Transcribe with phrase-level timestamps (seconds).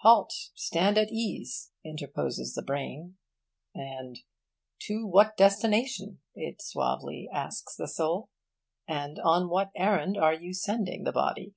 [0.00, 0.32] 'Halt!
[0.56, 3.16] Stand at ease!' interposes the brain,
[3.76, 4.18] and
[4.80, 8.28] 'To what destination,' it suavely asks the soul,
[8.88, 11.54] 'and on what errand, are you sending the body?